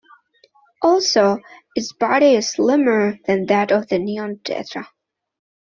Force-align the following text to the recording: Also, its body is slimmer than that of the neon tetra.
Also, 0.81 1.37
its 1.75 1.93
body 1.93 2.33
is 2.33 2.53
slimmer 2.53 3.19
than 3.27 3.45
that 3.45 3.71
of 3.71 3.87
the 3.89 3.99
neon 3.99 4.37
tetra. 4.37 4.87